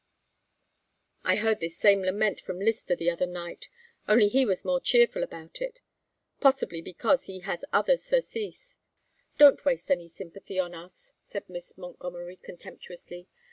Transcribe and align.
"I 1.23 1.35
heard 1.35 1.59
this 1.59 1.77
same 1.77 2.01
lament 2.01 2.41
from 2.41 2.57
Lyster 2.59 2.95
the 2.95 3.11
other 3.11 3.27
night; 3.27 3.69
only 4.07 4.29
he 4.29 4.47
was 4.47 4.65
more 4.65 4.79
cheerful 4.79 5.21
about 5.21 5.61
it 5.61 5.79
possibly 6.39 6.81
because 6.81 7.25
he 7.25 7.41
has 7.41 7.63
other 7.71 7.97
surcease" 7.97 8.77
"Don't 9.37 9.63
waste 9.63 9.91
any 9.91 10.07
sympathy 10.07 10.57
on 10.57 10.73
us," 10.73 11.13
said 11.21 11.47
Miss 11.47 11.77
Montgomery, 11.77 12.37
contemptuously. 12.37 13.27